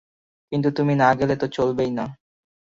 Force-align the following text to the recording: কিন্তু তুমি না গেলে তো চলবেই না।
কিন্তু 0.51 0.69
তুমি 0.71 0.93
না 0.95 1.09
গেলে 1.13 1.35
তো 1.35 1.47
চলবেই 1.47 1.91
না। 1.91 2.05